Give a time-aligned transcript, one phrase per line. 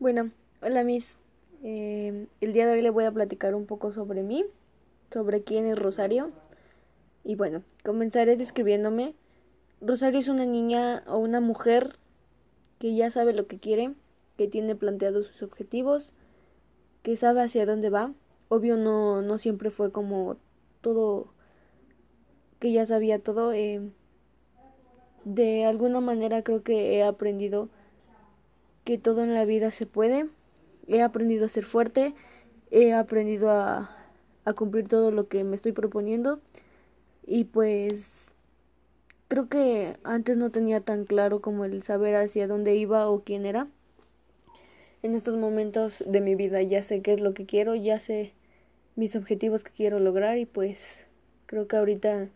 [0.00, 0.30] Bueno,
[0.62, 1.18] hola Miss.
[1.62, 4.46] Eh, el día de hoy le voy a platicar un poco sobre mí,
[5.12, 6.30] sobre quién es Rosario.
[7.22, 9.14] Y bueno, comenzaré describiéndome.
[9.82, 11.98] Rosario es una niña o una mujer
[12.78, 13.92] que ya sabe lo que quiere,
[14.38, 16.14] que tiene planteados sus objetivos,
[17.02, 18.14] que sabe hacia dónde va.
[18.48, 20.38] Obvio no, no siempre fue como
[20.80, 21.26] todo,
[22.58, 23.52] que ya sabía todo.
[23.52, 23.82] Eh,
[25.26, 27.68] de alguna manera creo que he aprendido
[28.90, 30.26] que todo en la vida se puede.
[30.88, 32.12] He aprendido a ser fuerte,
[32.72, 33.96] he aprendido a,
[34.44, 36.40] a cumplir todo lo que me estoy proponiendo
[37.24, 38.32] y pues
[39.28, 43.46] creo que antes no tenía tan claro como el saber hacia dónde iba o quién
[43.46, 43.68] era.
[45.04, 48.32] En estos momentos de mi vida ya sé qué es lo que quiero, ya sé
[48.96, 51.04] mis objetivos que quiero lograr y pues
[51.46, 52.28] creo que ahorita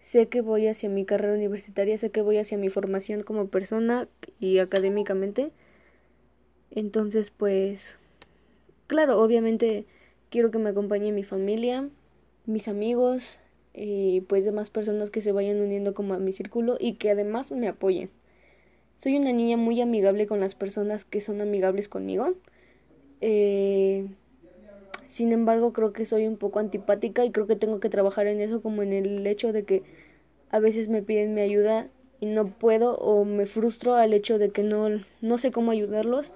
[0.00, 4.06] sé que voy hacia mi carrera universitaria, sé que voy hacia mi formación como persona
[4.38, 5.50] y académicamente.
[6.70, 7.98] Entonces, pues,
[8.86, 9.86] claro, obviamente
[10.30, 11.88] quiero que me acompañe mi familia,
[12.46, 13.38] mis amigos
[13.74, 17.52] y pues demás personas que se vayan uniendo como a mi círculo y que además
[17.52, 18.10] me apoyen.
[19.02, 22.34] Soy una niña muy amigable con las personas que son amigables conmigo.
[23.20, 24.08] Eh,
[25.06, 28.40] sin embargo, creo que soy un poco antipática y creo que tengo que trabajar en
[28.40, 29.82] eso como en el hecho de que
[30.50, 31.88] a veces me piden mi ayuda
[32.20, 34.88] y no puedo o me frustro al hecho de que no,
[35.20, 36.32] no sé cómo ayudarlos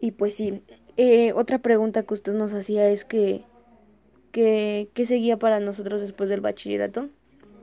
[0.00, 0.62] y pues sí,
[0.96, 3.44] eh, otra pregunta que usted nos hacía es que,
[4.32, 7.08] que, ¿qué seguía para nosotros después del bachillerato?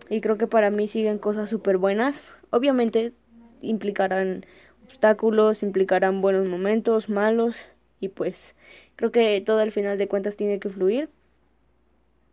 [0.10, 2.36] Y creo que para mí siguen cosas súper buenas.
[2.52, 3.14] Obviamente
[3.62, 4.46] implicarán
[4.84, 7.68] obstáculos, implicarán buenos momentos, malos,
[8.00, 8.56] y pues
[8.96, 11.10] creo que todo al final de cuentas tiene que fluir.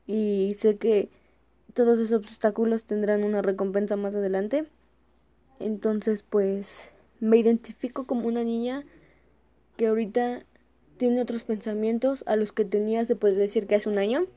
[0.06, 1.11] Y sé que
[1.75, 4.67] todos esos obstáculos tendrán una recompensa más adelante.
[5.61, 8.84] Entonces pues me identifico como una niña
[9.83, 10.45] que ahorita
[10.97, 14.29] tiene otros pensamientos a los que tenía, se puede decir que hace un año.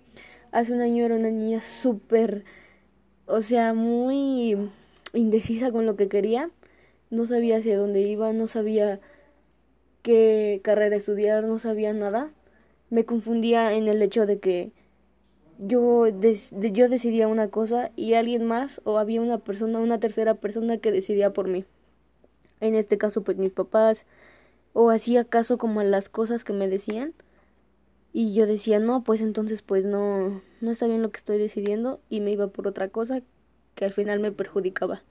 [0.52, 2.46] Hace un año era una niña súper,
[3.28, 4.58] o sea, muy
[5.14, 6.50] indecisa con lo que quería.
[7.12, 9.00] No sabía hacia dónde iba, no sabía
[10.02, 12.32] qué carrera estudiar, no sabía nada.
[12.90, 14.72] Me confundía en el hecho de que
[15.60, 20.80] yo, yo decidía una cosa y alguien más o había una persona, una tercera persona
[20.80, 21.66] que decidía por mí.
[22.62, 24.08] En este caso, pues mis papás,
[24.78, 27.14] o hacía caso como a las cosas que me decían
[28.12, 32.02] y yo decía no pues entonces pues no no está bien lo que estoy decidiendo
[32.10, 33.22] y me iba por otra cosa
[33.74, 35.02] que al final me perjudicaba.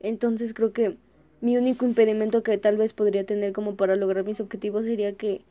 [0.00, 0.96] Entonces creo que
[1.40, 5.42] mi único impedimento que tal vez podría tener como para lograr mis objetivos sería que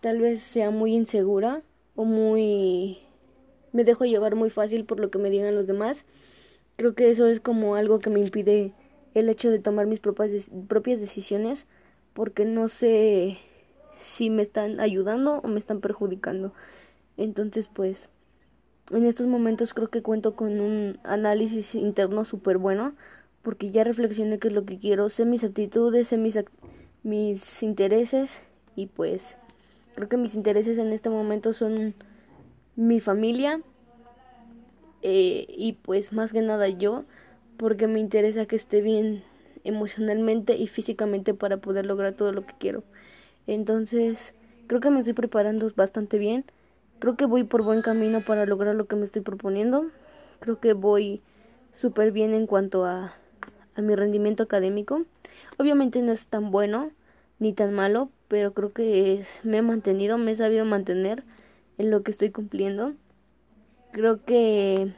[0.00, 1.62] tal vez sea muy insegura
[1.94, 3.00] o muy
[3.72, 6.06] me dejo llevar muy fácil por lo que me digan los demás.
[6.76, 8.72] Creo que eso es como algo que me impide
[9.12, 11.66] el hecho de tomar mis propias, propias decisiones
[12.14, 13.38] porque no sé
[13.94, 16.52] si me están ayudando o me están perjudicando.
[17.16, 18.10] Entonces, pues,
[18.90, 22.94] en estos momentos creo que cuento con un análisis interno súper bueno,
[23.42, 26.38] porque ya reflexioné qué es lo que quiero, sé mis actitudes, sé mis,
[27.02, 28.42] mis intereses
[28.76, 29.36] y pues
[29.94, 31.94] creo que mis intereses en este momento son
[32.76, 33.60] mi familia
[35.02, 37.04] eh, y pues más que nada yo,
[37.56, 39.24] porque me interesa que esté bien
[39.64, 42.84] emocionalmente y físicamente para poder lograr todo lo que quiero.
[43.46, 44.34] Entonces,
[44.66, 46.44] creo que me estoy preparando bastante bien.
[46.98, 49.86] Creo que voy por buen camino para lograr lo que me estoy proponiendo.
[50.40, 51.20] Creo que voy
[51.74, 53.12] súper bien en cuanto a,
[53.74, 55.04] a mi rendimiento académico.
[55.58, 56.90] Obviamente no es tan bueno
[57.38, 61.24] ni tan malo, pero creo que es, me he mantenido, me he sabido mantener
[61.78, 62.94] en lo que estoy cumpliendo.
[63.90, 64.92] Creo que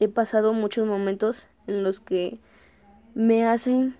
[0.00, 2.38] he pasado muchos momentos en los que
[3.16, 3.96] me hacen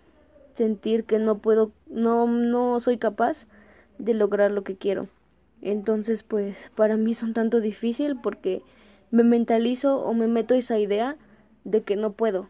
[0.53, 3.47] sentir que no puedo, no, no soy capaz
[3.99, 5.09] de lograr lo que quiero.
[5.63, 8.61] Entonces, pues para mí es un tanto difícil porque
[9.11, 11.17] me mentalizo o me meto esa idea
[11.65, 12.47] de que no puedo.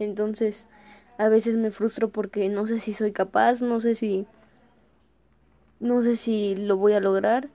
[0.00, 0.66] Entonces,
[1.16, 4.26] a veces me frustro porque no sé si soy capaz, no sé si
[5.78, 7.50] no sé si lo voy a lograr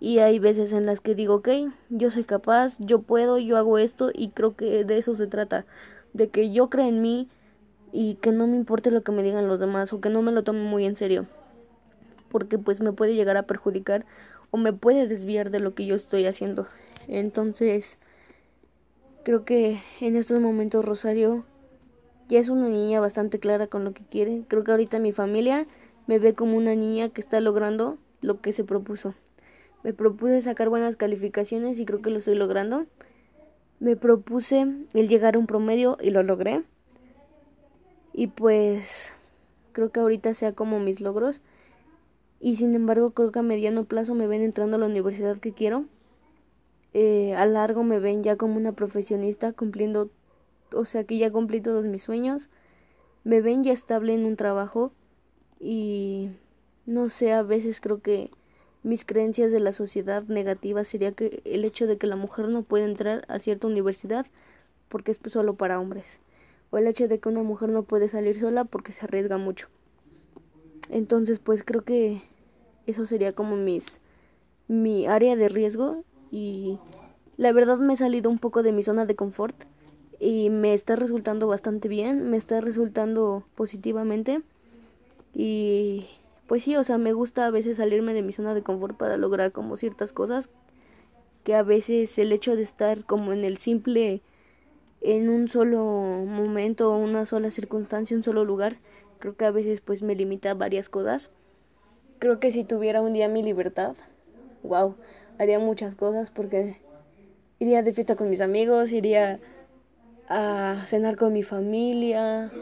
[0.00, 1.48] y hay veces en las que digo, ok,
[1.88, 5.66] yo soy capaz, yo puedo, yo hago esto y creo que de eso se trata,
[6.14, 7.28] de que yo crea en mí,
[7.92, 10.32] y que no me importe lo que me digan los demás o que no me
[10.32, 11.26] lo tome muy en serio
[12.30, 14.06] porque pues me puede llegar a perjudicar
[14.50, 16.66] o me puede desviar de lo que yo estoy haciendo.
[17.08, 17.98] Entonces
[19.24, 21.44] creo que en estos momentos Rosario
[22.28, 24.44] ya es una niña bastante clara con lo que quiere.
[24.48, 25.66] Creo que ahorita mi familia
[26.06, 29.14] me ve como una niña que está logrando lo que se propuso.
[29.82, 32.86] Me propuse sacar buenas calificaciones y creo que lo estoy logrando.
[33.80, 36.62] Me propuse el llegar a un promedio y lo logré
[38.12, 39.14] y pues
[39.72, 41.42] creo que ahorita sea como mis logros
[42.40, 45.52] y sin embargo creo que a mediano plazo me ven entrando a la universidad que
[45.52, 45.84] quiero.
[46.92, 50.10] Eh, a largo me ven ya como una profesionista cumpliendo,
[50.72, 52.48] o sea que ya cumplí todos mis sueños.
[53.24, 54.92] Me ven ya estable en un trabajo
[55.60, 56.30] y
[56.86, 58.30] no sé, a veces creo que
[58.82, 62.62] mis creencias de la sociedad negativa sería que el hecho de que la mujer no
[62.62, 64.26] puede entrar a cierta universidad
[64.88, 66.20] porque es solo para hombres
[66.70, 69.68] o el hecho de que una mujer no puede salir sola porque se arriesga mucho.
[70.88, 72.22] Entonces, pues creo que
[72.86, 74.00] eso sería como mis
[74.68, 76.78] mi área de riesgo y
[77.36, 79.56] la verdad me he salido un poco de mi zona de confort
[80.20, 84.42] y me está resultando bastante bien, me está resultando positivamente
[85.34, 86.06] y
[86.46, 89.16] pues sí, o sea, me gusta a veces salirme de mi zona de confort para
[89.16, 90.50] lograr como ciertas cosas
[91.44, 94.20] que a veces el hecho de estar como en el simple
[95.00, 95.82] en un solo
[96.26, 98.76] momento, una sola circunstancia, un solo lugar,
[99.18, 101.30] creo que a veces pues me limita a varias cosas.
[102.18, 103.94] Creo que si tuviera un día mi libertad,
[104.62, 104.94] wow,
[105.38, 106.76] haría muchas cosas porque
[107.58, 109.40] iría de fiesta con mis amigos, iría
[110.28, 112.52] a cenar con mi familia,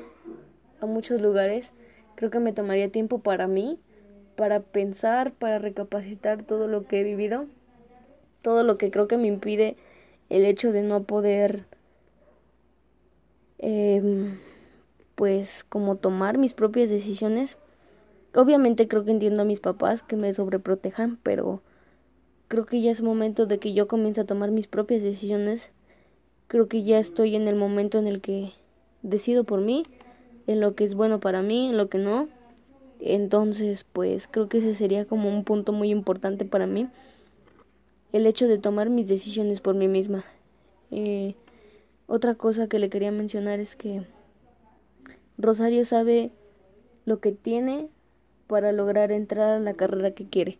[0.80, 1.72] a muchos lugares.
[2.14, 3.80] Creo que me tomaría tiempo para mí,
[4.36, 7.46] para pensar, para recapacitar todo lo que he vivido,
[8.42, 9.76] todo lo que creo que me impide
[10.28, 11.66] el hecho de no poder
[13.58, 14.38] Em,
[15.14, 17.58] pues como tomar mis propias decisiones.
[18.34, 21.60] Obviamente creo que entiendo a mis papás que me sobreprotejan, pero
[22.46, 25.72] creo que ya es momento de que yo comience a tomar mis propias decisiones.
[26.46, 28.52] Creo que ya estoy en el momento en el que
[29.02, 29.82] decido por mí,
[30.46, 32.28] en lo que es bueno para mí, en lo que no.
[33.00, 36.88] Entonces, pues creo que ese sería como un punto muy importante para mí.
[38.12, 40.24] El hecho de tomar mis decisiones por mí misma.
[40.90, 41.34] Eh,
[42.08, 44.02] otra cosa que le quería mencionar es que
[45.36, 46.32] Rosario sabe
[47.04, 47.88] lo que tiene
[48.48, 50.58] para lograr entrar a la carrera que quiere.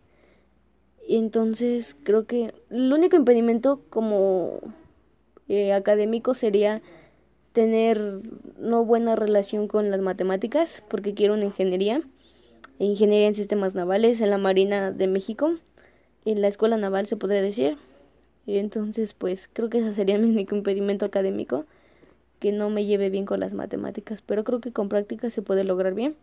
[1.07, 4.59] Y entonces creo que el único impedimento como
[5.47, 6.83] eh, académico sería
[7.51, 8.21] tener
[8.59, 12.03] no buena relación con las matemáticas, porque quiero una ingeniería,
[12.77, 15.55] ingeniería en sistemas navales en la Marina de México,
[16.25, 17.75] en la Escuela Naval se podría decir,
[18.49, 21.65] y entonces, pues creo que ese sería mi único impedimento académico,
[22.39, 25.63] que no me lleve bien con las matemáticas, pero creo que con práctica se puede
[25.63, 26.15] lograr bien.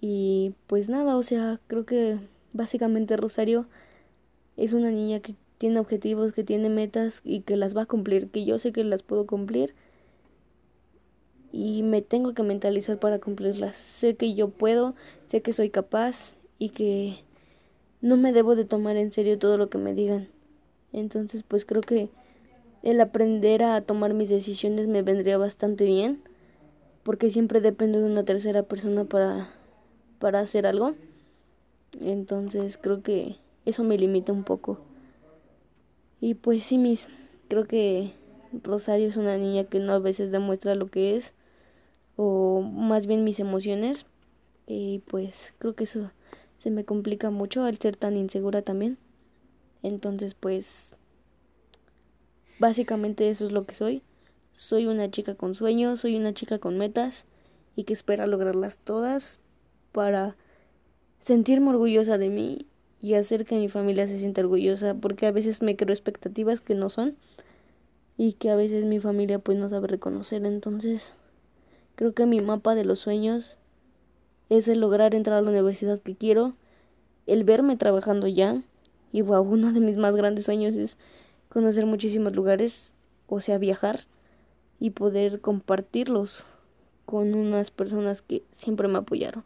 [0.00, 2.18] Y pues nada, o sea, creo que
[2.52, 3.66] básicamente Rosario
[4.56, 8.28] es una niña que tiene objetivos, que tiene metas y que las va a cumplir,
[8.30, 9.74] que yo sé que las puedo cumplir
[11.52, 13.76] y me tengo que mentalizar para cumplirlas.
[13.76, 14.96] Sé que yo puedo,
[15.28, 17.22] sé que soy capaz y que
[18.00, 20.28] no me debo de tomar en serio todo lo que me digan.
[20.92, 22.08] Entonces, pues creo que
[22.82, 26.20] el aprender a tomar mis decisiones me vendría bastante bien,
[27.02, 29.48] porque siempre dependo de una tercera persona para,
[30.18, 30.94] para hacer algo.
[32.00, 34.78] Entonces, creo que eso me limita un poco.
[36.20, 37.08] Y pues sí, mis,
[37.48, 38.12] creo que
[38.62, 41.34] Rosario es una niña que no a veces demuestra lo que es,
[42.16, 44.06] o más bien mis emociones.
[44.66, 46.10] Y pues creo que eso
[46.58, 48.98] se me complica mucho al ser tan insegura también.
[49.82, 50.94] Entonces, pues,
[52.58, 54.02] básicamente eso es lo que soy.
[54.52, 57.26] Soy una chica con sueños, soy una chica con metas
[57.76, 59.40] y que espera lograrlas todas
[59.92, 60.36] para
[61.20, 62.66] sentirme orgullosa de mí
[63.02, 66.74] y hacer que mi familia se sienta orgullosa, porque a veces me creo expectativas que
[66.74, 67.16] no son
[68.16, 70.44] y que a veces mi familia pues no sabe reconocer.
[70.46, 71.14] Entonces,
[71.94, 73.58] creo que mi mapa de los sueños
[74.48, 76.54] es el lograr entrar a la universidad que quiero,
[77.26, 78.62] el verme trabajando ya,
[79.12, 80.96] y wow, uno de mis más grandes sueños es
[81.48, 82.94] conocer muchísimos lugares,
[83.28, 84.00] o sea, viajar
[84.78, 86.44] y poder compartirlos
[87.04, 89.44] con unas personas que siempre me apoyaron.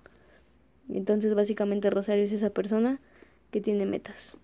[0.89, 3.01] Entonces, básicamente Rosario es esa persona
[3.51, 4.39] que tiene metas.